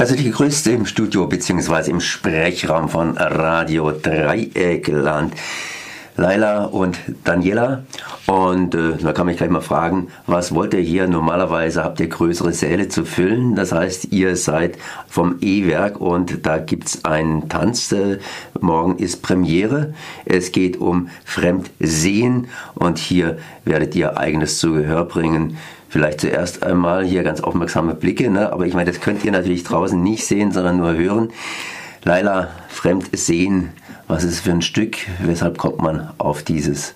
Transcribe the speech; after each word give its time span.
Herzlich 0.00 0.24
gegrüßt 0.24 0.66
im 0.68 0.86
Studio 0.86 1.26
bzw. 1.26 1.90
im 1.90 2.00
Sprechraum 2.00 2.88
von 2.88 3.18
Radio 3.18 3.92
Dreieckland. 3.92 5.34
Laila 6.20 6.66
und 6.66 6.98
Daniela. 7.24 7.84
Und 8.26 8.74
äh, 8.74 8.98
da 9.00 9.12
kann 9.12 9.26
mich 9.26 9.38
gleich 9.38 9.48
mal 9.48 9.62
fragen, 9.62 10.08
was 10.26 10.54
wollt 10.54 10.74
ihr 10.74 10.80
hier? 10.80 11.08
Normalerweise 11.08 11.82
habt 11.82 11.98
ihr 11.98 12.08
größere 12.08 12.52
Säle 12.52 12.88
zu 12.88 13.06
füllen. 13.06 13.54
Das 13.54 13.72
heißt, 13.72 14.12
ihr 14.12 14.36
seid 14.36 14.76
vom 15.08 15.36
E-Werk 15.40 15.98
und 15.98 16.46
da 16.46 16.58
gibt 16.58 16.88
es 16.88 17.04
einen 17.06 17.48
Tanz. 17.48 17.90
Äh, 17.92 18.18
morgen 18.60 18.98
ist 18.98 19.22
Premiere. 19.22 19.94
Es 20.26 20.52
geht 20.52 20.76
um 20.76 21.08
Fremdsehen 21.24 22.48
und 22.74 22.98
hier 22.98 23.38
werdet 23.64 23.96
ihr 23.96 24.18
eigenes 24.18 24.58
zu 24.58 24.74
Gehör 24.74 25.06
bringen 25.06 25.56
vielleicht 25.88 26.20
zuerst 26.20 26.62
einmal 26.62 27.04
hier 27.04 27.24
ganz 27.24 27.40
aufmerksame 27.40 27.96
Blicke, 27.96 28.30
ne? 28.30 28.52
aber 28.52 28.64
ich 28.64 28.74
meine, 28.74 28.92
das 28.92 29.00
könnt 29.00 29.24
ihr 29.24 29.32
natürlich 29.32 29.64
draußen 29.64 30.00
nicht 30.00 30.24
sehen, 30.24 30.52
sondern 30.52 30.76
nur 30.76 30.94
hören. 30.94 31.30
Laila, 32.04 32.48
fremd 32.68 33.10
sehen, 33.12 33.70
was 34.10 34.24
ist 34.24 34.40
für 34.40 34.50
ein 34.50 34.60
Stück? 34.60 34.96
Weshalb 35.20 35.56
kommt 35.56 35.80
man 35.80 36.10
auf 36.18 36.42
dieses? 36.42 36.94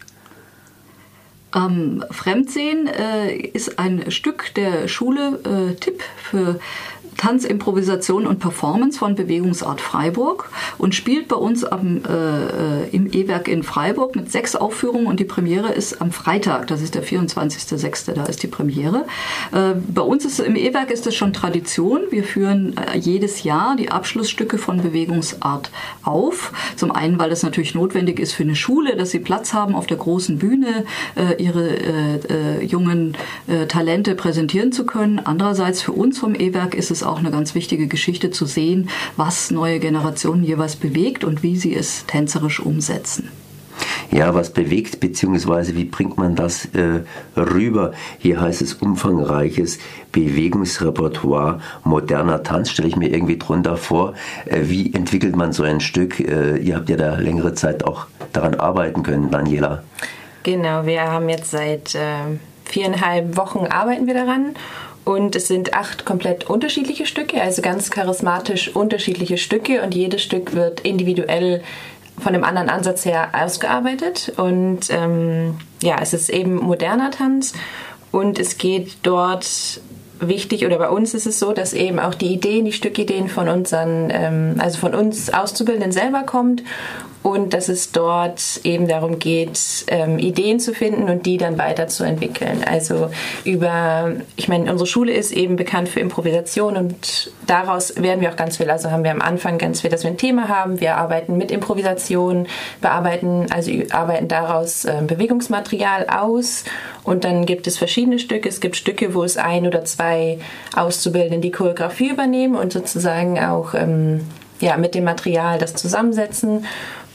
Ähm, 1.54 2.04
Fremdsehen 2.10 2.88
äh, 2.88 3.36
ist 3.36 3.78
ein 3.78 4.10
Stück 4.10 4.54
der 4.54 4.88
Schule 4.88 5.40
äh, 5.45 5.74
Tipp 5.74 6.02
für 6.16 6.58
Tanz, 7.16 7.45
Improvisation 7.45 8.26
und 8.26 8.38
Performance 8.38 8.98
von 8.98 9.14
Bewegungsart 9.14 9.80
Freiburg 9.80 10.50
und 10.78 10.95
spielt 10.95 11.28
bei 11.28 11.36
uns 11.36 11.64
am, 11.64 12.02
äh, 12.04 12.88
im 12.90 13.12
E-Werk 13.12 13.48
in 13.48 13.62
Freiburg 13.62 14.16
mit 14.16 14.30
sechs 14.30 14.56
Aufführungen 14.56 15.06
und 15.06 15.20
die 15.20 15.24
Premiere 15.24 15.72
ist 15.72 16.00
am 16.00 16.12
Freitag, 16.12 16.66
das 16.66 16.82
ist 16.82 16.95
der 16.95 17.04
24.06., 17.04 18.12
da 18.12 18.24
ist 18.24 18.42
die 18.42 18.46
Premiere. 18.46 19.06
Äh, 19.52 19.74
bei 19.88 20.02
uns 20.02 20.24
ist 20.24 20.40
im 20.40 20.56
E-Werk 20.56 20.90
ist 20.90 21.06
das 21.06 21.14
schon 21.14 21.32
Tradition. 21.32 22.02
Wir 22.10 22.24
führen 22.24 22.76
äh, 22.76 22.98
jedes 22.98 23.42
Jahr 23.42 23.76
die 23.76 23.90
Abschlussstücke 23.90 24.59
von 24.59 24.82
Bewegungsart 24.82 25.70
auf. 26.02 26.52
Zum 26.76 26.92
einen, 26.92 27.18
weil 27.18 27.32
es 27.32 27.42
natürlich 27.42 27.74
notwendig 27.74 28.18
ist 28.18 28.32
für 28.32 28.42
eine 28.42 28.57
Schule, 28.57 28.96
dass 28.96 29.10
sie 29.10 29.20
Platz 29.20 29.52
haben 29.52 29.74
auf 29.74 29.86
der 29.86 29.96
großen 29.96 30.38
Bühne, 30.38 30.84
äh, 31.14 31.42
ihre 31.45 31.68
äh, 31.68 32.16
äh, 32.28 32.64
jungen 32.64 33.16
Talente 33.68 34.14
präsentieren 34.14 34.73
zu 34.73 34.87
können. 34.87 35.18
Andererseits 35.18 35.82
für 35.82 35.92
uns 35.92 36.18
vom 36.18 36.34
E-Werk 36.34 36.74
ist 36.74 36.90
es 36.90 37.02
auch 37.02 37.18
eine 37.18 37.30
ganz 37.30 37.54
wichtige 37.54 37.86
Geschichte 37.86 38.30
zu 38.30 38.46
sehen, 38.46 38.88
was 39.16 39.51
neue 39.51 39.78
Generationen 39.78 40.45
jeweils 40.45 40.76
bewegt 40.76 41.24
und 41.24 41.42
wie 41.42 41.56
sie 41.56 41.74
es 41.74 42.06
tänzerisch 42.06 42.60
umsetzen. 42.60 43.28
Ja, 44.10 44.34
was 44.34 44.51
bewegt, 44.51 45.01
beziehungsweise 45.01 45.74
wie 45.74 45.84
bringt 45.84 46.16
man 46.18 46.36
das 46.36 46.66
äh, 46.66 47.01
rüber? 47.36 47.92
Hier 48.18 48.40
heißt 48.40 48.62
es 48.62 48.74
umfangreiches 48.74 49.79
Bewegungsrepertoire 50.12 51.60
moderner 51.82 52.42
Tanz, 52.42 52.70
stelle 52.70 52.88
ich 52.88 52.96
mir 52.96 53.08
irgendwie 53.08 53.38
drunter 53.38 53.76
vor. 53.76 54.14
Äh, 54.46 54.62
wie 54.64 54.95
entwickelt 54.95 55.36
man 55.36 55.52
so 55.52 55.64
ein 55.64 55.80
Stück? 55.80 56.20
Äh, 56.20 56.58
ihr 56.58 56.76
habt 56.76 56.88
ja 56.88 56.96
da 56.96 57.16
längere 57.16 57.54
Zeit 57.54 57.84
auch 57.84 58.06
daran 58.32 58.54
arbeiten 58.54 59.02
können, 59.02 59.30
Daniela. 59.30 59.82
Genau, 60.45 60.87
wir 60.87 61.02
haben 61.02 61.28
jetzt 61.28 61.50
seit 61.50 61.95
äh, 61.95 62.38
viereinhalb 62.64 63.37
Wochen 63.37 63.66
arbeiten 63.66 64.06
wir 64.06 64.14
daran. 64.14 64.54
Und 65.04 65.36
es 65.36 65.48
sind 65.48 65.75
acht 65.75 66.04
komplett 66.04 66.48
unterschiedliche 66.48 67.04
Stücke, 67.04 67.42
also 67.42 67.60
ganz 67.60 67.91
charismatisch 67.91 68.75
unterschiedliche 68.75 69.36
Stücke. 69.36 69.82
Und 69.82 69.94
jedes 69.94 70.22
Stück 70.22 70.54
wird 70.54 70.81
individuell 70.81 71.62
von 72.19 72.34
einem 72.34 72.44
anderen 72.44 72.69
Ansatz 72.69 73.04
her 73.04 73.31
ausgearbeitet. 73.32 74.32
Und 74.36 74.91
ähm, 74.91 75.59
ja, 75.82 75.97
es 76.00 76.14
ist 76.14 76.31
eben 76.31 76.56
moderner 76.56 77.10
Tanz. 77.10 77.54
Und 78.12 78.38
es 78.38 78.58
geht 78.58 78.98
dort 79.03 79.81
wichtig 80.20 80.65
oder 80.65 80.78
bei 80.78 80.88
uns 80.88 81.15
ist 81.15 81.26
es 81.26 81.38
so, 81.38 81.53
dass 81.53 81.72
eben 81.72 81.98
auch 81.98 82.15
die 82.15 82.32
Ideen, 82.32 82.65
die 82.65 82.72
Stückideen 82.72 83.28
von 83.28 83.48
unseren, 83.48 84.10
ähm, 84.10 84.54
also 84.59 84.78
von 84.78 84.94
uns 84.94 85.32
Auszubildenden 85.32 85.93
selber 85.93 86.22
kommt 86.22 86.62
und 87.25 87.54
dass 87.54 87.70
es 87.70 87.91
dort 87.91 88.60
eben 88.65 88.87
darum 88.87 89.19
geht, 89.19 89.59
ähm, 89.87 90.19
Ideen 90.19 90.60
zu 90.60 90.75
finden 90.75 91.08
und 91.08 91.25
die 91.25 91.38
dann 91.38 91.56
weiterzuentwickeln. 91.56 92.62
Also 92.70 93.10
über, 93.44 94.12
ich 94.36 94.47
meine, 94.48 94.70
unsere 94.70 94.86
Schule 94.86 95.12
ist 95.14 95.32
eben 95.32 95.56
bekannt 95.56 95.88
für 95.88 96.00
Improvisation 96.00 96.76
und 96.76 97.32
daraus 97.46 98.00
werden 98.00 98.20
wir 98.20 98.31
auch 98.31 98.36
ganz 98.36 98.58
viel, 98.58 98.69
also 98.69 98.91
haben 98.91 99.04
wir 99.04 99.10
am 99.10 99.22
Anfang 99.22 99.56
ganz 99.56 99.81
viel, 99.81 99.88
dass 99.88 100.02
wir 100.02 100.10
ein 100.10 100.19
Thema 100.19 100.48
haben, 100.48 100.81
wir 100.81 100.98
arbeiten 100.98 101.38
mit 101.38 101.50
Improvisation, 101.50 102.46
bearbeiten, 102.82 103.46
also 103.48 103.72
arbeiten 103.91 104.28
daraus 104.28 104.84
äh, 104.84 105.00
Bewegungsmaterial 105.06 106.08
aus 106.08 106.64
und 107.04 107.25
dann 107.25 107.46
gibt 107.46 107.66
es 107.66 107.78
verschiedene 107.78 108.19
Stücke. 108.19 108.50
Es 108.50 108.60
gibt 108.60 108.76
Stücke, 108.76 109.14
wo 109.14 109.25
es 109.25 109.38
ein 109.38 109.66
oder 109.66 109.86
zwei 109.86 110.03
Auszubildende 110.75 111.41
die 111.41 111.50
Choreografie 111.50 112.10
übernehmen 112.10 112.54
und 112.56 112.72
sozusagen 112.72 113.38
auch 113.38 113.75
ähm, 113.75 114.20
ja, 114.60 114.76
mit 114.76 114.94
dem 114.94 115.04
Material 115.04 115.59
das 115.59 115.75
zusammensetzen. 115.75 116.65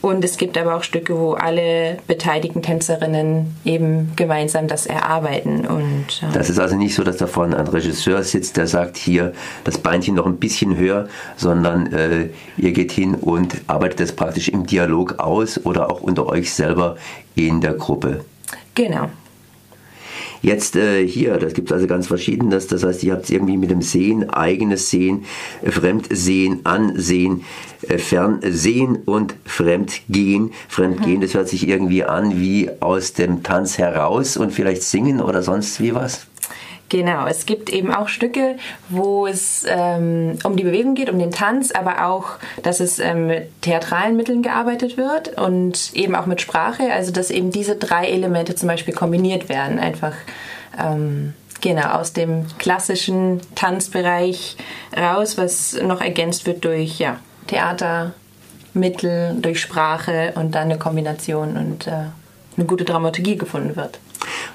Und 0.02 0.24
es 0.24 0.38
gibt 0.38 0.58
aber 0.58 0.76
auch 0.76 0.84
Stücke, 0.84 1.18
wo 1.18 1.34
alle 1.34 1.98
beteiligten 2.08 2.62
Tänzerinnen 2.62 3.58
eben 3.66 4.14
gemeinsam 4.16 4.68
das 4.68 4.86
erarbeiten. 4.86 5.66
Und, 5.66 6.22
äh 6.22 6.34
das 6.34 6.50
ist 6.50 6.58
also 6.58 6.78
nicht 6.78 6.96
so, 6.96 7.04
dass 7.04 7.18
da 7.18 7.28
vorne 7.28 7.58
ein 7.58 7.68
Regisseur 7.68 8.24
sitzt, 8.24 8.56
der 8.56 8.68
sagt, 8.68 8.96
hier 8.96 9.34
das 9.66 9.78
Beinchen 9.78 10.16
noch 10.16 10.26
ein 10.26 10.38
bisschen 10.38 10.78
höher, 10.78 11.10
sondern 11.36 11.92
äh, 11.92 12.30
ihr 12.58 12.72
geht 12.72 12.94
hin 12.94 13.14
und 13.14 13.56
arbeitet 13.68 14.00
das 14.00 14.12
praktisch 14.14 14.48
im 14.48 14.66
Dialog 14.66 15.20
aus 15.20 15.66
oder 15.66 15.92
auch 15.92 16.00
unter 16.00 16.28
euch 16.28 16.54
selber 16.54 16.96
in 17.36 17.60
der 17.60 17.74
Gruppe. 17.74 18.24
Genau. 18.76 19.10
Jetzt 20.42 20.76
äh, 20.76 21.06
hier, 21.06 21.38
das 21.38 21.54
gibt 21.54 21.72
also 21.72 21.88
ganz 21.88 22.08
verschiedenes. 22.08 22.68
Das 22.68 22.84
heißt, 22.84 23.04
ihr 23.04 23.14
habt 23.14 23.30
irgendwie 23.30 23.58
mit 23.58 23.72
dem 23.72 23.82
Sehen, 23.82 24.30
eigenes 24.30 24.90
Sehen, 24.90 25.26
äh, 25.62 25.72
Fremdsehen, 25.72 26.66
Ansehen, 26.66 27.44
äh, 27.88 27.98
Fernsehen 27.98 29.00
und 29.06 29.36
Fremdgehen. 29.46 30.52
Fremdgehen, 30.70 31.18
mhm. 31.18 31.22
das 31.22 31.34
hört 31.34 31.50
sich 31.50 31.68
irgendwie 31.68 32.04
an 32.04 32.40
wie 32.40 32.70
aus 32.80 33.14
dem 33.14 33.44
Tanz 33.44 33.78
heraus 33.78 34.38
und 34.38 34.54
vielleicht 34.54 34.84
singen 34.84 35.22
oder 35.22 35.44
sonst 35.44 35.82
wie 35.82 35.94
was. 35.94 36.29
Genau, 36.90 37.28
es 37.28 37.46
gibt 37.46 37.70
eben 37.70 37.94
auch 37.94 38.08
Stücke, 38.08 38.58
wo 38.90 39.28
es 39.28 39.64
ähm, 39.70 40.40
um 40.44 40.56
die 40.56 40.64
Bewegung 40.64 40.96
geht, 40.96 41.12
um 41.12 41.20
den 41.20 41.30
Tanz, 41.30 41.72
aber 41.72 42.08
auch, 42.08 42.40
dass 42.64 42.80
es 42.80 42.98
ähm, 42.98 43.28
mit 43.28 43.62
theatralen 43.62 44.16
Mitteln 44.18 44.42
gearbeitet 44.42 44.98
wird 44.98 45.40
und 45.40 45.92
eben 45.94 46.16
auch 46.16 46.26
mit 46.26 46.42
Sprache, 46.42 46.92
also 46.92 47.12
dass 47.12 47.30
eben 47.30 47.52
diese 47.52 47.76
drei 47.76 48.08
Elemente 48.08 48.56
zum 48.56 48.68
Beispiel 48.68 48.96
kombiniert 48.96 49.50
werden, 49.50 49.78
einfach 49.78 50.14
ähm, 50.80 51.36
genau 51.62 51.92
aus 51.92 52.14
dem 52.14 52.46
klassischen 52.58 53.40
Tanzbereich 53.54 54.58
raus, 54.98 55.38
was 55.38 55.80
noch 55.80 56.02
ergänzt 56.02 56.48
wird 56.48 56.66
durch 56.66 56.98
ja, 56.98 57.18
Theatermittel, 57.46 59.36
durch 59.40 59.62
Sprache 59.62 60.34
und 60.36 60.56
dann 60.56 60.64
eine 60.64 60.80
Kombination 60.80 61.56
und 61.56 61.86
äh, 61.86 62.06
eine 62.58 62.66
gute 62.66 62.84
Dramaturgie 62.84 63.38
gefunden 63.38 63.76
wird. 63.76 64.00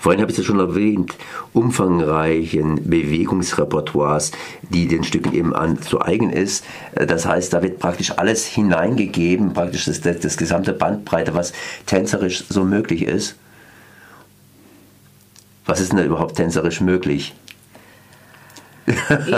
Vorhin 0.05 0.21
habe 0.21 0.31
ich 0.31 0.39
es 0.39 0.45
schon 0.45 0.59
erwähnt, 0.59 1.17
umfangreichen 1.55 2.91
Bewegungsrepertoires, 2.91 4.33
die 4.69 4.87
den 4.87 5.03
Stücken 5.03 5.33
eben 5.33 5.55
an, 5.55 5.81
zu 5.81 6.03
eigen 6.03 6.29
ist. 6.29 6.63
Das 6.93 7.25
heißt, 7.25 7.55
da 7.55 7.63
wird 7.63 7.79
praktisch 7.79 8.11
alles 8.19 8.45
hineingegeben, 8.45 9.55
praktisch 9.55 9.87
das, 9.87 10.03
das, 10.03 10.21
das 10.21 10.37
gesamte 10.37 10.75
Bandbreite, 10.75 11.33
was 11.33 11.55
tänzerisch 11.87 12.45
so 12.51 12.65
möglich 12.65 13.01
ist. 13.01 13.37
Was 15.65 15.81
ist 15.81 15.93
denn 15.93 16.01
da 16.01 16.05
überhaupt 16.05 16.37
tänzerisch 16.37 16.83
möglich? 16.83 17.35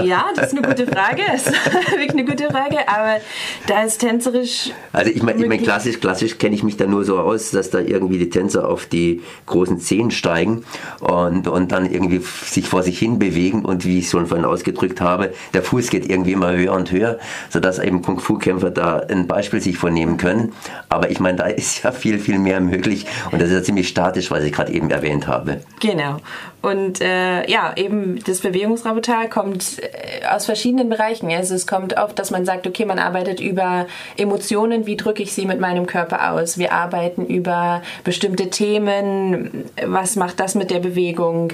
Ja, 0.03 0.27
das 0.35 0.53
ist 0.53 0.59
eine 0.59 0.67
gute 0.67 0.87
Frage. 0.87 1.23
Das 1.27 1.47
ist 1.47 1.73
wirklich 1.91 2.11
eine 2.11 2.25
gute 2.25 2.49
Frage. 2.49 2.89
Aber 2.89 3.21
da 3.67 3.85
ist 3.85 3.99
tänzerisch. 3.99 4.71
Also 4.93 5.11
ich 5.11 5.23
meine, 5.23 5.43
ich 5.43 5.49
mein, 5.49 5.63
klassisch, 5.63 6.01
klassisch 6.01 6.39
kenne 6.39 6.55
ich 6.55 6.63
mich 6.63 6.77
da 6.77 6.87
nur 6.87 7.05
so 7.05 7.19
aus, 7.19 7.51
dass 7.51 7.71
da 7.71 7.79
irgendwie 7.79 8.19
die 8.19 8.31
Tänzer 8.31 8.69
auf 8.69 8.87
die 8.87 9.23
großen 9.47 9.79
Zehen 9.79 10.11
steigen 10.11 10.65
und, 11.01 11.49
und 11.49 11.73
dann 11.73 11.91
irgendwie 11.91 12.19
sich 12.19 12.69
vor 12.69 12.83
sich 12.83 12.99
hin 12.99 13.19
bewegen 13.19 13.65
und 13.65 13.85
wie 13.85 14.01
ich 14.01 14.11
schon 14.11 14.27
vorhin 14.27 14.45
ausgedrückt 14.45 15.01
habe, 15.01 15.33
der 15.55 15.63
Fuß 15.63 15.91
geht 15.91 16.09
irgendwie 16.09 16.33
immer 16.33 16.53
höher 16.53 16.73
und 16.73 16.91
höher, 16.91 17.19
sodass 17.51 17.79
eben 17.79 18.03
Kung-Fu-Kämpfer 18.03 18.71
da 18.71 18.99
ein 18.99 19.27
Beispiel 19.27 19.61
sich 19.61 19.79
vornehmen 19.79 20.17
können. 20.17 20.53
Aber 20.89 21.11
ich 21.11 21.21
meine, 21.21 21.39
da 21.39 21.47
ist 21.47 21.85
ja 21.85 21.93
viel, 21.93 22.19
viel 22.19 22.39
mehr 22.39 22.61
möglich 22.61 23.07
und 23.31 23.41
das 23.41 23.51
ist 23.51 23.55
ja 23.55 23.63
ziemlich 23.63 23.89
statisch, 23.89 24.31
was 24.31 24.43
ich 24.45 24.53
gerade 24.53 24.73
eben 24.73 24.91
erwähnt 24.91 25.27
habe. 25.27 25.61
Genau. 25.81 26.19
Und 26.63 27.01
äh, 27.01 27.49
ja, 27.49 27.73
eben 27.77 28.19
das 28.25 28.41
Bewegungsrepertoire 28.41 29.29
kommt 29.37 29.83
äh, 29.83 30.27
aus 30.27 30.47
verschiedenen 30.47 30.89
Bereichen. 30.89 31.31
Also 31.31 31.55
es 31.55 31.67
kommt 31.67 31.99
oft, 31.99 32.19
dass 32.19 32.31
man 32.31 32.47
sagt, 32.47 32.67
okay, 32.67 32.87
man 32.87 32.99
arbeitet 32.99 33.39
über 33.39 33.87
Emotionen, 34.17 34.87
wie 34.87 34.97
drücke 34.97 35.23
ich 35.23 35.35
sie 35.35 35.45
mit 35.45 35.61
meinem 35.61 35.85
Körper 35.85 36.33
aus. 36.33 36.57
Wir 36.57 36.73
arbeiten 36.73 37.27
über 37.27 37.83
bestimmte 38.03 38.49
Themen, 38.49 39.67
was 39.85 40.17
macht 40.17 40.41
das 40.41 40.55
mit 40.55 40.71
der 40.71 40.81
Bewegung. 40.81 41.53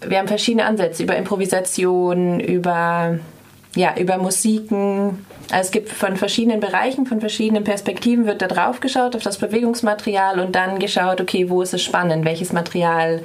Wir 0.00 0.18
haben 0.18 0.28
verschiedene 0.28 0.64
Ansätze 0.64 1.02
über 1.02 1.14
Improvisation, 1.16 2.40
über 2.40 3.18
ja, 3.74 3.94
über 3.98 4.16
Musiken. 4.16 5.26
Also 5.50 5.66
es 5.66 5.70
gibt 5.70 5.90
von 5.90 6.16
verschiedenen 6.16 6.60
Bereichen, 6.60 7.04
von 7.04 7.20
verschiedenen 7.20 7.64
Perspektiven 7.64 8.26
wird 8.26 8.40
da 8.40 8.48
drauf 8.48 8.80
geschaut, 8.80 9.16
auf 9.16 9.22
das 9.22 9.36
Bewegungsmaterial 9.36 10.40
und 10.40 10.54
dann 10.54 10.78
geschaut, 10.78 11.20
okay, 11.20 11.50
wo 11.50 11.60
ist 11.60 11.74
es 11.74 11.82
spannend, 11.82 12.24
welches 12.24 12.52
Material 12.52 13.22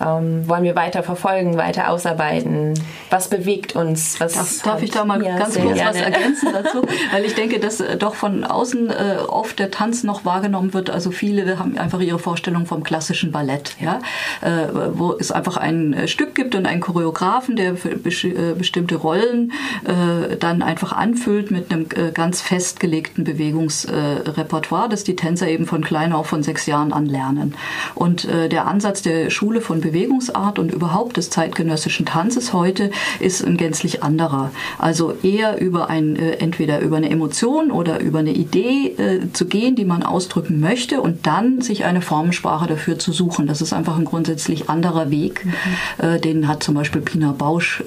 ähm, 0.00 0.48
wollen 0.48 0.64
wir 0.64 0.74
weiter 0.74 1.02
verfolgen, 1.02 1.56
weiter 1.56 1.90
ausarbeiten? 1.90 2.74
Was 3.10 3.28
bewegt 3.28 3.76
uns? 3.76 4.18
Was 4.20 4.34
darf, 4.34 4.62
darf 4.62 4.82
ich 4.82 4.90
da 4.90 5.04
mal 5.04 5.22
ja, 5.24 5.38
ganz 5.38 5.58
kurz 5.58 5.74
gerne. 5.74 5.90
was 5.90 5.96
ergänzen 5.96 6.48
dazu? 6.52 6.82
Weil 7.12 7.24
ich 7.24 7.34
denke, 7.34 7.60
dass 7.60 7.80
äh, 7.80 7.96
doch 7.96 8.14
von 8.14 8.44
außen 8.44 8.90
äh, 8.90 9.16
oft 9.28 9.58
der 9.58 9.70
Tanz 9.70 10.02
noch 10.02 10.24
wahrgenommen 10.24 10.74
wird. 10.74 10.90
Also 10.90 11.10
viele 11.10 11.58
haben 11.58 11.78
einfach 11.78 12.00
ihre 12.00 12.18
Vorstellung 12.18 12.66
vom 12.66 12.82
klassischen 12.82 13.30
Ballett, 13.30 13.76
ja, 13.80 14.00
äh, 14.40 14.68
wo 14.94 15.12
es 15.12 15.30
einfach 15.30 15.56
ein 15.56 15.92
äh, 15.92 16.08
Stück 16.08 16.34
gibt 16.34 16.54
und 16.54 16.66
einen 16.66 16.80
Choreografen, 16.80 17.56
der 17.56 17.72
äh, 17.72 18.54
bestimmte 18.54 18.96
Rollen 18.96 19.52
äh, 19.84 20.36
dann 20.36 20.62
einfach 20.62 20.92
anfüllt 20.92 21.50
mit 21.50 21.70
einem 21.70 21.88
ganz 22.14 22.40
festgelegten 22.40 23.24
Bewegungsrepertoire, 23.24 24.88
das 24.88 25.04
die 25.04 25.16
Tänzer 25.16 25.48
eben 25.48 25.66
von 25.66 25.84
klein 25.84 26.12
auf 26.12 26.26
von 26.26 26.42
sechs 26.42 26.66
Jahren 26.66 26.92
an 26.92 27.06
lernen. 27.06 27.54
Und 27.94 28.26
der 28.26 28.66
Ansatz 28.66 29.02
der 29.02 29.30
Schule 29.30 29.60
von 29.60 29.83
Bewegungsart 29.84 30.58
und 30.58 30.72
überhaupt 30.72 31.18
des 31.18 31.28
zeitgenössischen 31.28 32.06
Tanzes 32.06 32.54
heute 32.54 32.90
ist 33.20 33.44
ein 33.44 33.58
gänzlich 33.58 34.02
anderer. 34.02 34.50
Also 34.78 35.14
eher 35.22 35.60
über 35.60 35.90
ein, 35.90 36.16
äh, 36.16 36.36
entweder 36.36 36.80
über 36.80 36.96
eine 36.96 37.10
Emotion 37.10 37.70
oder 37.70 38.00
über 38.00 38.20
eine 38.20 38.32
Idee 38.32 38.94
äh, 38.96 39.32
zu 39.32 39.44
gehen, 39.44 39.76
die 39.76 39.84
man 39.84 40.02
ausdrücken 40.02 40.58
möchte 40.58 41.02
und 41.02 41.26
dann 41.26 41.60
sich 41.60 41.84
eine 41.84 42.00
Formensprache 42.00 42.66
dafür 42.66 42.98
zu 42.98 43.12
suchen. 43.12 43.46
Das 43.46 43.60
ist 43.60 43.74
einfach 43.74 43.98
ein 43.98 44.06
grundsätzlich 44.06 44.70
anderer 44.70 45.10
Weg. 45.10 45.44
Mhm. 45.44 45.52
Äh, 45.98 46.20
den 46.20 46.48
hat 46.48 46.62
zum 46.62 46.74
Beispiel 46.74 47.02
Pina 47.02 47.32
Bausch 47.32 47.82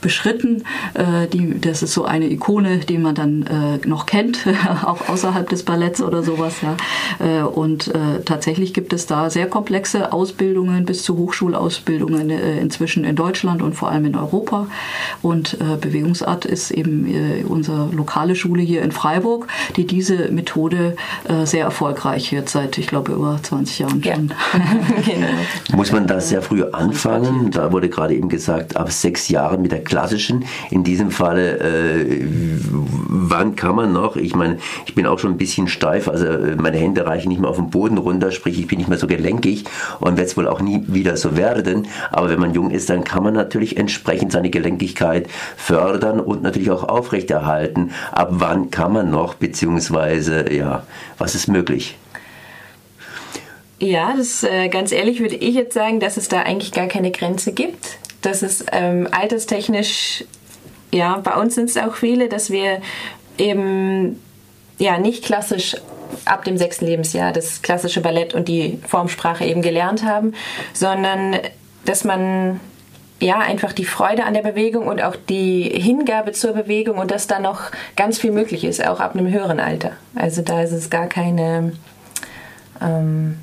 beschritten. 0.00 0.64
Die, 1.32 1.60
das 1.60 1.82
ist 1.82 1.92
so 1.92 2.04
eine 2.04 2.30
Ikone, 2.30 2.78
die 2.78 2.98
man 2.98 3.14
dann 3.14 3.80
noch 3.84 4.06
kennt, 4.06 4.46
auch 4.84 5.08
außerhalb 5.08 5.48
des 5.48 5.64
Balletts 5.64 6.00
oder 6.00 6.22
sowas. 6.22 6.54
Ja. 6.62 7.44
und 7.44 7.92
tatsächlich 8.24 8.72
gibt 8.72 8.92
es 8.92 9.06
da 9.06 9.28
sehr 9.28 9.46
komplexe 9.46 10.12
Ausbildungen 10.12 10.84
bis 10.84 11.02
zu 11.02 11.16
Hochschulen 11.16 11.33
Hochschulausbildungen 11.34 12.30
äh, 12.30 12.58
inzwischen 12.60 13.04
in 13.04 13.16
Deutschland 13.16 13.62
und 13.62 13.74
vor 13.74 13.90
allem 13.90 14.04
in 14.04 14.16
Europa. 14.16 14.68
Und 15.22 15.54
äh, 15.54 15.76
Bewegungsart 15.80 16.44
ist 16.44 16.70
eben 16.70 17.06
äh, 17.06 17.44
unsere 17.44 17.88
lokale 17.92 18.36
Schule 18.36 18.62
hier 18.62 18.82
in 18.82 18.92
Freiburg, 18.92 19.48
die 19.76 19.86
diese 19.86 20.30
Methode 20.30 20.96
sehr 21.44 21.64
erfolgreich 21.64 22.32
jetzt 22.32 22.52
seit, 22.52 22.78
ich 22.78 22.86
glaube, 22.86 23.12
über 23.12 23.38
20 23.42 23.78
Jahren 23.78 24.02
ja. 24.02 24.14
schon. 24.14 24.32
genau. 25.04 25.26
Muss 25.74 25.92
man 25.92 26.06
da 26.06 26.20
sehr 26.20 26.42
früh 26.42 26.62
anfangen? 26.62 27.50
Da 27.50 27.72
wurde 27.72 27.88
gerade 27.88 28.14
eben 28.14 28.28
gesagt, 28.28 28.76
ab 28.76 28.92
sechs 28.92 29.28
Jahren 29.28 29.62
mit 29.62 29.72
der 29.72 29.82
klassischen. 29.82 30.44
In 30.70 30.84
diesem 30.84 31.10
Falle, 31.10 31.58
äh, 31.58 32.24
wann 33.08 33.56
kann 33.56 33.76
man 33.76 33.92
noch? 33.92 34.16
Ich 34.16 34.34
meine, 34.34 34.58
ich 34.86 34.94
bin 34.94 35.06
auch 35.06 35.18
schon 35.18 35.32
ein 35.32 35.38
bisschen 35.38 35.68
steif, 35.68 36.08
also 36.08 36.26
meine 36.58 36.78
Hände 36.78 37.06
reichen 37.06 37.28
nicht 37.28 37.40
mehr 37.40 37.50
auf 37.50 37.56
den 37.56 37.70
Boden 37.70 37.98
runter, 37.98 38.30
sprich, 38.30 38.58
ich 38.58 38.66
bin 38.66 38.78
nicht 38.78 38.88
mehr 38.88 38.98
so 38.98 39.06
gelenkig 39.06 39.64
und 40.00 40.16
werde 40.16 40.22
es 40.22 40.36
wohl 40.36 40.48
auch 40.48 40.60
nie 40.60 40.84
wieder 40.86 41.16
so 41.16 41.23
werden. 41.36 41.88
Aber 42.10 42.28
wenn 42.30 42.40
man 42.40 42.54
jung 42.54 42.70
ist, 42.70 42.90
dann 42.90 43.04
kann 43.04 43.22
man 43.22 43.34
natürlich 43.34 43.76
entsprechend 43.76 44.32
seine 44.32 44.50
Gelenkigkeit 44.50 45.28
fördern 45.56 46.20
und 46.20 46.42
natürlich 46.42 46.70
auch 46.70 46.84
aufrechterhalten. 46.84 47.92
Ab 48.12 48.28
wann 48.32 48.70
kann 48.70 48.92
man 48.92 49.10
noch, 49.10 49.34
beziehungsweise, 49.34 50.52
ja, 50.52 50.84
was 51.18 51.34
ist 51.34 51.48
möglich? 51.48 51.96
Ja, 53.80 54.14
das 54.16 54.42
äh, 54.44 54.68
ganz 54.68 54.92
ehrlich 54.92 55.20
würde 55.20 55.34
ich 55.34 55.54
jetzt 55.54 55.74
sagen, 55.74 56.00
dass 56.00 56.16
es 56.16 56.28
da 56.28 56.42
eigentlich 56.42 56.72
gar 56.72 56.86
keine 56.86 57.10
Grenze 57.10 57.52
gibt. 57.52 57.98
Dass 58.22 58.42
es 58.42 58.64
ähm, 58.72 59.08
alterstechnisch, 59.10 60.24
ja, 60.92 61.18
bei 61.18 61.34
uns 61.34 61.56
sind 61.56 61.68
es 61.68 61.76
auch 61.76 61.94
viele, 61.94 62.28
dass 62.28 62.50
wir 62.50 62.80
eben 63.36 64.18
ja 64.78 64.98
nicht 64.98 65.24
klassisch 65.24 65.76
ab 66.24 66.44
dem 66.44 66.56
sechsten 66.56 66.86
Lebensjahr 66.86 67.32
das 67.32 67.62
klassische 67.62 68.00
Ballett 68.00 68.34
und 68.34 68.48
die 68.48 68.78
Formsprache 68.86 69.44
eben 69.44 69.62
gelernt 69.62 70.04
haben, 70.04 70.34
sondern 70.72 71.38
dass 71.84 72.04
man 72.04 72.60
ja, 73.20 73.38
einfach 73.38 73.72
die 73.72 73.84
Freude 73.84 74.24
an 74.24 74.34
der 74.34 74.42
Bewegung 74.42 74.86
und 74.86 75.02
auch 75.02 75.16
die 75.16 75.62
Hingabe 75.62 76.32
zur 76.32 76.52
Bewegung 76.52 76.98
und 76.98 77.10
dass 77.10 77.26
da 77.26 77.38
noch 77.38 77.70
ganz 77.96 78.18
viel 78.18 78.32
möglich 78.32 78.64
ist, 78.64 78.84
auch 78.86 79.00
ab 79.00 79.14
einem 79.14 79.32
höheren 79.32 79.60
Alter. 79.60 79.92
Also 80.14 80.42
da 80.42 80.62
ist 80.62 80.72
es 80.72 80.90
gar 80.90 81.06
keine 81.06 81.72
ähm, 82.82 83.38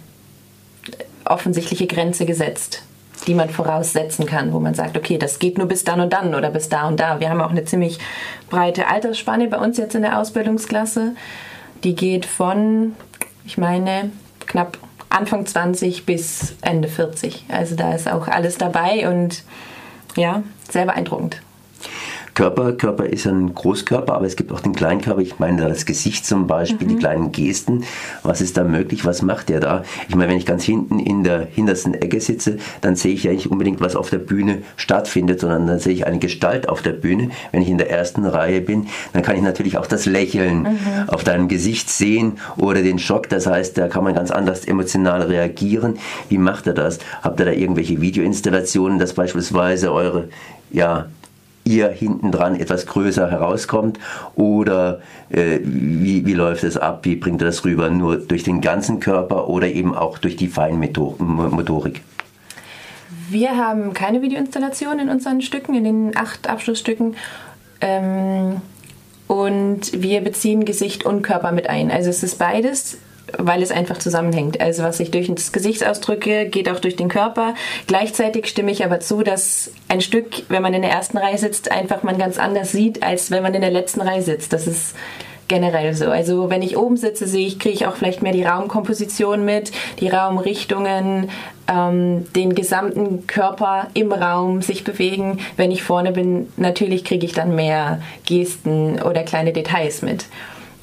offensichtliche 1.26 1.88
Grenze 1.88 2.26
gesetzt, 2.26 2.84
die 3.28 3.34
man 3.34 3.50
voraussetzen 3.50 4.26
kann, 4.26 4.54
wo 4.54 4.60
man 4.60 4.74
sagt, 4.74 4.98
okay, 4.98 5.18
das 5.18 5.40
geht 5.40 5.58
nur 5.58 5.68
bis 5.68 5.84
dann 5.84 6.02
und 6.02 6.12
dann 6.12 6.34
oder 6.34 6.50
bis 6.50 6.70
da 6.70 6.88
und 6.88 7.00
da. 7.00 7.20
Wir 7.20 7.30
haben 7.30 7.42
auch 7.42 7.52
eine 7.52 7.66
ziemlich 7.66 8.00
breite 8.50 8.88
Altersspanne 8.88 9.48
bei 9.48 9.58
uns 9.58 9.78
jetzt 9.78 9.96
in 9.96 10.02
der 10.02 10.20
Ausbildungsklasse. 10.20 11.16
Die 11.84 11.96
geht 11.96 12.26
von, 12.26 12.96
ich 13.46 13.58
meine, 13.58 14.12
knapp 14.48 14.78
Anfang 15.10 15.46
20 15.46 16.06
bis 16.06 16.56
Ende 16.62 16.88
40. 16.88 17.46
Also 17.50 17.76
da 17.76 17.94
ist 17.94 18.10
auch 18.10 18.28
alles 18.28 18.58
dabei 18.58 19.10
und 19.10 19.44
ja, 20.16 20.44
sehr 20.70 20.86
beeindruckend. 20.86 21.42
Körper. 22.34 22.74
Körper 22.74 23.06
ist 23.06 23.28
ein 23.28 23.54
Großkörper, 23.54 24.14
aber 24.14 24.26
es 24.26 24.36
gibt 24.36 24.52
auch 24.52 24.60
den 24.60 24.74
Kleinkörper. 24.74 25.22
Ich 25.22 25.40
meine 25.40 25.68
das 25.68 25.86
Gesicht 25.86 26.26
zum 26.26 26.48
Beispiel, 26.48 26.88
mhm. 26.88 26.92
die 26.92 26.98
kleinen 26.98 27.32
Gesten. 27.32 27.84
Was 28.24 28.42
ist 28.42 28.58
da 28.58 28.64
möglich? 28.64 29.06
Was 29.06 29.22
macht 29.22 29.50
der 29.50 29.60
da? 29.60 29.84
Ich 30.08 30.16
meine, 30.16 30.32
wenn 30.32 30.38
ich 30.38 30.46
ganz 30.46 30.64
hinten 30.64 31.00
in 31.00 31.24
der 31.24 31.46
hintersten 31.46 31.94
Ecke 31.94 32.22
sitze, 32.22 32.58
dann 32.82 32.96
sehe 32.96 33.14
ich 33.14 33.24
ja 33.24 33.32
nicht 33.32 33.52
unbedingt, 33.52 33.82
was 33.82 33.96
auf 33.96 34.10
der 34.10 34.20
Bühne 34.20 34.60
stattfindet, 34.76 35.40
sondern 35.40 35.68
dann 35.68 35.80
sehe 35.80 35.94
ich 35.94 36.08
eine 36.08 36.20
Gestalt 36.20 36.70
auf 36.70 36.82
der 36.82 36.94
Bühne. 36.94 37.32
Wenn 37.52 37.62
ich 37.62 37.70
in 37.70 37.78
der 37.78 37.90
ersten 37.90 38.26
Reihe 38.26 38.62
bin, 38.62 38.88
dann 39.14 39.24
kann 39.24 39.36
ich 39.36 39.42
natürlich 39.42 39.78
auch 39.78 39.88
das 39.88 40.06
Lächeln 40.06 40.64
mhm. 40.64 40.78
auf 41.08 41.24
deinem 41.24 41.48
Gesicht 41.48 41.90
sehen 41.90 42.38
oder 42.58 42.82
den 42.82 43.00
Schock. 43.00 43.30
Das 43.30 43.48
heißt, 43.48 43.78
da 43.78 43.88
kann 43.88 44.04
man 44.04 44.14
ganz 44.14 44.32
anders 44.32 44.66
emotional 44.66 45.22
reagieren. 45.24 45.98
Wie 46.30 46.38
macht 46.38 46.68
er 46.68 46.74
das? 46.74 47.00
Habt 47.22 47.40
ihr 47.40 47.46
da 47.46 47.52
irgendwelche 47.52 48.00
Videoinstallationen, 48.02 49.00
dass 49.00 49.14
beispielsweise 49.14 49.92
eure 49.92 50.30
ja, 50.72 51.08
ihr 51.64 51.90
hinten 51.90 52.32
dran 52.32 52.56
etwas 52.56 52.86
größer 52.86 53.30
herauskommt 53.30 54.00
oder 54.36 55.02
äh, 55.30 55.60
wie, 55.64 56.26
wie 56.26 56.34
läuft 56.34 56.64
es 56.64 56.78
ab, 56.78 57.02
wie 57.04 57.16
bringt 57.16 57.42
er 57.42 57.46
das 57.46 57.64
rüber, 57.66 57.90
nur 57.90 58.18
durch 58.18 58.44
den 58.44 58.62
ganzen 58.62 59.00
Körper 59.00 59.48
oder 59.48 59.68
eben 59.68 59.96
auch 59.96 60.18
durch 60.18 60.36
die 60.36 60.48
Feinmotorik? 60.48 62.02
Wir 63.30 63.56
haben 63.56 63.94
keine 63.94 64.22
Videoinstallation 64.22 65.00
in 65.00 65.10
unseren 65.10 65.42
Stücken, 65.42 65.74
in 65.76 65.84
den 65.84 66.18
acht 66.18 66.50
Abschlussstücken. 66.50 67.16
Ähm, 67.80 68.62
und 69.28 70.02
wir 70.02 70.20
beziehen 70.22 70.66
Gesicht 70.66 71.06
und 71.06 71.22
Körper 71.22 71.54
mit 71.54 71.70
ein. 71.70 71.90
Also 71.90 72.10
es 72.10 72.24
ist 72.24 72.38
beides 72.38 72.98
weil 73.38 73.62
es 73.62 73.72
einfach 73.72 73.98
zusammenhängt. 73.98 74.60
Also 74.62 74.84
was 74.84 75.00
ich 75.00 75.12
durch 75.12 75.34
das 75.34 75.52
Gesicht 75.52 75.86
ausdrücke, 75.86 76.48
geht 76.48 76.70
auch 76.70 76.80
durch 76.80 76.96
den 76.96 77.10
Körper. 77.10 77.56
Gleichzeitig 77.88 78.48
stimme 78.48 78.72
ich 78.72 78.84
aber 78.84 79.00
zu, 79.00 79.24
dass 79.24 79.72
ein 79.88 80.02
Stück, 80.02 80.44
wenn 80.50 80.62
man 80.62 80.74
in 80.74 80.82
der 80.82 80.92
ersten 80.92 81.18
Reihe 81.18 81.38
sitzt, 81.38 81.72
einfach 81.72 82.04
man 82.04 82.18
ganz 82.18 82.38
anders 82.38 82.72
sieht, 82.72 83.04
als 83.04 83.32
wenn 83.32 83.44
man 83.44 83.54
in 83.54 83.62
der 83.62 83.72
letzten 83.72 84.02
Reihe 84.02 84.22
sitzt. 84.22 84.54
Das 84.54 84.68
ist 84.68 84.96
generell 85.52 85.94
so. 85.94 86.06
Also 86.06 86.50
wenn 86.50 86.62
ich 86.62 86.78
oben 86.78 86.96
sitze, 86.96 87.28
sehe 87.28 87.46
ich, 87.46 87.60
kriege 87.60 87.76
ich 87.76 87.86
auch 87.86 87.96
vielleicht 87.96 88.24
mehr 88.24 88.32
die 88.32 88.44
Raumkomposition 88.44 89.44
mit, 89.44 89.74
die 90.00 90.08
Raumrichtungen, 90.08 91.30
ähm, 91.68 92.26
den 92.34 92.56
gesamten 92.56 93.28
Körper 93.28 93.88
im 93.94 94.14
Raum 94.14 94.62
sich 94.62 94.86
bewegen. 94.86 95.40
Wenn 95.58 95.72
ich 95.72 95.84
vorne 95.84 96.14
bin, 96.14 96.48
natürlich 96.56 97.04
kriege 97.04 97.26
ich 97.26 97.34
dann 97.34 97.54
mehr 97.54 98.02
Gesten 98.26 99.02
oder 99.02 99.24
kleine 99.24 99.52
Details 99.52 100.02
mit. 100.02 100.26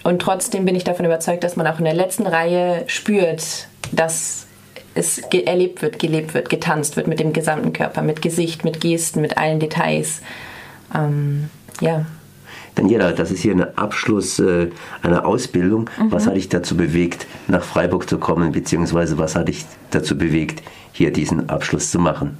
Und 0.09 0.23
trotzdem 0.23 0.65
bin 0.65 0.75
ich 0.75 0.85
davon 0.85 1.05
überzeugt, 1.05 1.45
dass 1.45 1.57
man 1.57 1.67
auch 1.67 1.79
in 1.81 1.85
der 1.85 1.93
letzten 1.93 2.27
Reihe 2.27 2.85
spürt, 2.87 3.69
dass 3.93 4.47
es 4.95 5.19
erlebt 5.19 5.83
wird, 5.83 5.99
gelebt 5.99 6.33
wird, 6.33 6.49
getanzt 6.49 6.97
wird 6.97 7.09
mit 7.09 7.21
dem 7.21 7.35
gesamten 7.35 7.75
Körper, 7.75 8.01
mit 8.01 8.23
Gesicht, 8.23 8.65
mit 8.65 8.81
Gesten, 8.81 9.21
mit 9.21 9.37
allen 9.37 9.61
Details. 9.61 10.23
Ähm, 10.95 11.51
ja. 11.83 12.07
Daniela, 12.75 13.13
das 13.13 13.31
ist 13.31 13.43
hier 13.43 13.53
ein 13.53 13.77
Abschluss 13.77 14.39
äh, 14.39 14.71
einer 15.03 15.27
Ausbildung. 15.27 15.91
Mhm. 16.01 16.11
Was 16.11 16.27
hat 16.27 16.37
dich 16.37 16.49
dazu 16.49 16.75
bewegt, 16.75 17.27
nach 17.47 17.63
Freiburg 17.63 18.09
zu 18.09 18.17
kommen, 18.17 18.53
beziehungsweise 18.53 19.19
was 19.19 19.37
hat 19.37 19.49
dich 19.49 19.67
dazu 19.91 20.17
bewegt, 20.17 20.63
hier 20.91 21.13
diesen 21.13 21.51
Abschluss 21.51 21.91
zu 21.91 21.99
machen? 21.99 22.39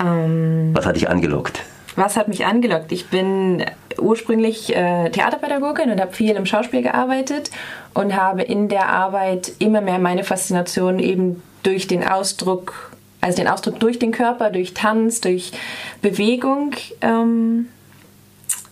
Ähm, 0.00 0.70
was 0.72 0.86
hat 0.86 0.96
dich 0.96 1.10
angelockt? 1.10 1.60
Was 1.96 2.16
hat 2.16 2.28
mich 2.28 2.46
angelockt? 2.46 2.90
Ich 2.92 3.08
bin 3.08 3.64
ursprünglich 3.98 4.74
äh, 4.74 5.10
Theaterpädagogin 5.10 5.90
und 5.90 6.00
habe 6.00 6.12
viel 6.12 6.34
im 6.34 6.46
Schauspiel 6.46 6.82
gearbeitet 6.82 7.50
und 7.94 8.16
habe 8.16 8.42
in 8.42 8.68
der 8.68 8.88
Arbeit 8.88 9.52
immer 9.58 9.80
mehr 9.80 9.98
meine 9.98 10.24
Faszination 10.24 10.98
eben 10.98 11.42
durch 11.62 11.86
den 11.86 12.06
Ausdruck, 12.06 12.92
also 13.20 13.36
den 13.36 13.48
Ausdruck 13.48 13.78
durch 13.80 13.98
den 13.98 14.12
Körper, 14.12 14.50
durch 14.50 14.74
Tanz, 14.74 15.20
durch 15.20 15.52
Bewegung, 16.00 16.72
ähm, 17.02 17.68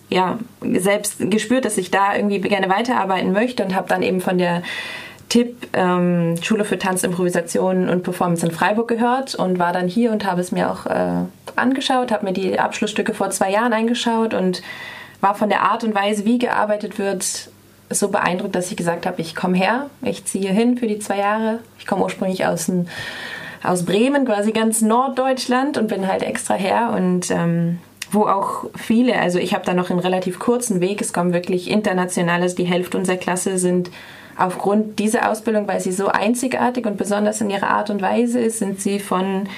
ja, 0.09 0.39
selbst 0.61 1.19
gespürt, 1.31 1.65
dass 1.65 1.79
ich 1.79 1.91
da 1.91 2.17
irgendwie 2.17 2.41
gerne 2.41 2.69
weiterarbeiten 2.69 3.33
möchte 3.33 3.65
und 3.65 3.77
habe 3.77 3.89
dann 3.89 4.03
eben 4.03 4.21
von 4.21 4.39
der 4.39 4.63
Tipp 5.31 5.69
ähm, 5.73 6.35
Schule 6.43 6.65
für 6.65 6.79
Tanz, 6.79 7.05
Improvisation 7.05 7.89
und 7.89 8.03
Performance 8.03 8.45
in 8.45 8.53
Freiburg 8.53 8.89
gehört 8.89 9.37
und 9.37 9.59
war 9.59 9.73
dann 9.73 9.89
hier 9.89 10.13
und 10.13 10.27
habe 10.27 10.41
es 10.41 10.53
mir 10.53 10.71
auch 10.71 10.87
äh, 10.87 11.25
angeschaut, 11.57 12.13
habe 12.13 12.27
mir 12.27 12.33
die 12.33 12.59
Abschlussstücke 12.59 13.15
vor 13.15 13.31
zwei 13.31 13.51
Jahren 13.51 13.73
angeschaut 13.73 14.35
und 14.35 14.61
war 15.21 15.35
von 15.35 15.49
der 15.49 15.63
Art 15.63 15.85
und 15.85 15.95
Weise, 15.95 16.25
wie 16.25 16.39
gearbeitet 16.39 16.99
wird, 16.99 17.51
so 17.91 18.09
beeindruckt, 18.09 18.55
dass 18.55 18.71
ich 18.71 18.77
gesagt 18.77 19.07
habe, 19.07 19.21
ich 19.21 19.37
komme 19.37 19.57
her, 19.57 19.89
ich 20.03 20.25
ziehe 20.25 20.51
hin 20.51 20.77
für 20.77 20.87
die 20.87 20.99
zwei 20.99 21.19
Jahre. 21.19 21.61
Ich 21.79 21.87
komme 21.87 22.03
ursprünglich 22.03 22.45
aus 22.45 22.67
dem 22.67 22.87
aus 23.63 23.85
Bremen, 23.85 24.25
quasi 24.25 24.53
ganz 24.53 24.81
Norddeutschland 24.81 25.77
und 25.77 25.89
bin 25.89 26.09
halt 26.09 26.23
extra 26.23 26.55
her 26.55 26.95
und 26.97 27.31
ähm, 27.31 27.79
wo 28.11 28.23
auch 28.23 28.65
viele, 28.75 29.19
also 29.19 29.39
ich 29.39 29.55
habe 29.55 29.67
da 29.67 29.75
noch 29.75 29.91
einen 29.91 30.01
relativ 30.01 30.39
kurzen 30.39 30.81
Weg, 30.81 31.03
es 31.03 31.13
kommen 31.13 31.35
wirklich 31.35 31.71
internationales, 31.71 32.55
die 32.55 32.65
Hälfte 32.65 32.97
unserer 32.97 33.19
Klasse 33.19 33.59
sind 33.59 33.91
aufgrund 34.37 34.99
dieser 34.99 35.31
Ausbildung, 35.31 35.69
weil 35.69 35.81
sie 35.81 35.93
so 35.93 36.09
einzigartig 36.09 36.87
und 36.87 36.97
besonders 36.97 37.41
in 37.41 37.51
ihrer 37.51 37.69
Art 37.69 37.91
und 37.91 38.03
Weise 38.03 38.41
ist, 38.41 38.59
sind 38.59 38.81
sie 38.81 38.99
von 38.99 39.49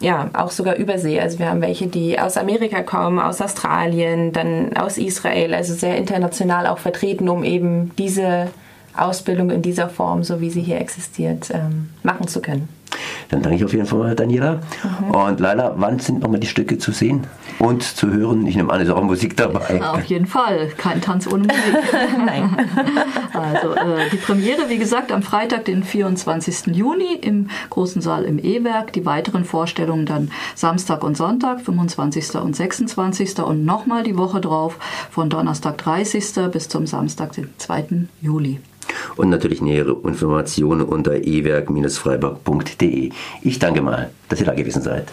ja, 0.00 0.28
auch 0.34 0.50
sogar 0.50 0.76
Übersee. 0.76 1.20
Also 1.20 1.38
wir 1.38 1.48
haben 1.48 1.62
welche, 1.62 1.86
die 1.86 2.18
aus 2.18 2.36
Amerika 2.36 2.82
kommen, 2.82 3.18
aus 3.18 3.40
Australien, 3.40 4.32
dann 4.32 4.76
aus 4.76 4.98
Israel, 4.98 5.54
also 5.54 5.74
sehr 5.74 5.96
international 5.96 6.66
auch 6.66 6.78
vertreten, 6.78 7.28
um 7.28 7.44
eben 7.44 7.92
diese 7.96 8.48
Ausbildung 8.96 9.50
in 9.50 9.62
dieser 9.62 9.88
Form, 9.88 10.22
so 10.22 10.40
wie 10.40 10.50
sie 10.50 10.62
hier 10.62 10.80
existiert, 10.80 11.50
ähm, 11.52 11.90
machen 12.02 12.28
zu 12.28 12.40
können. 12.40 12.68
Dann 13.30 13.42
danke 13.42 13.56
ich 13.56 13.64
auf 13.64 13.72
jeden 13.72 13.86
Fall 13.86 13.98
mal 13.98 14.14
Daniela. 14.14 14.60
Mhm. 15.00 15.10
Und 15.10 15.40
Leila, 15.40 15.74
wann 15.76 15.98
sind 15.98 16.20
nochmal 16.20 16.40
die 16.40 16.46
Stücke 16.46 16.78
zu 16.78 16.92
sehen 16.92 17.26
und 17.58 17.82
zu 17.82 18.12
hören? 18.12 18.46
Ich 18.46 18.56
nehme 18.56 18.72
an, 18.72 18.80
ist 18.80 18.90
auch 18.90 19.02
Musik 19.02 19.36
dabei. 19.36 19.82
Auf 19.82 20.04
jeden 20.04 20.26
Fall. 20.26 20.68
Kein 20.76 21.00
Tanz 21.00 21.26
ohne 21.26 21.44
Musik. 21.44 21.54
Nein. 22.24 22.56
Also 23.34 23.74
äh, 23.74 24.08
die 24.12 24.16
Premiere, 24.16 24.68
wie 24.68 24.78
gesagt, 24.78 25.10
am 25.10 25.22
Freitag, 25.22 25.64
den 25.64 25.82
24. 25.82 26.74
Juni 26.74 27.14
im 27.20 27.48
Großen 27.70 28.00
Saal 28.00 28.24
im 28.24 28.38
E-Werk. 28.38 28.92
Die 28.92 29.04
weiteren 29.04 29.44
Vorstellungen 29.44 30.06
dann 30.06 30.30
Samstag 30.54 31.02
und 31.02 31.16
Sonntag, 31.16 31.60
25. 31.60 32.36
und 32.36 32.54
26. 32.54 33.40
und 33.40 33.64
nochmal 33.64 34.04
die 34.04 34.16
Woche 34.16 34.40
drauf 34.40 34.78
von 35.10 35.30
Donnerstag 35.30 35.78
30. 35.78 36.50
bis 36.52 36.68
zum 36.68 36.86
Samstag, 36.86 37.32
den 37.32 37.48
2. 37.58 38.06
Juli 38.20 38.60
und 39.16 39.30
natürlich 39.30 39.60
nähere 39.60 39.96
Informationen 40.04 40.82
unter 40.82 41.14
ewerk-freiburg.de. 41.14 43.10
Ich 43.42 43.58
danke 43.58 43.82
mal, 43.82 44.10
dass 44.28 44.40
ihr 44.40 44.46
da 44.46 44.54
gewesen 44.54 44.82
seid. 44.82 45.08